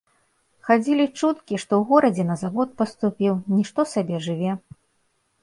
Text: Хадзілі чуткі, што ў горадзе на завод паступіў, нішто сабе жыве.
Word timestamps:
Хадзілі 0.69 1.03
чуткі, 1.19 1.59
што 1.63 1.73
ў 1.81 1.89
горадзе 1.91 2.25
на 2.31 2.39
завод 2.43 2.73
паступіў, 2.81 3.33
нішто 3.59 3.87
сабе 3.93 4.15
жыве. 4.31 4.59